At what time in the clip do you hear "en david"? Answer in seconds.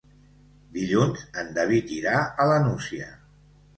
1.41-1.93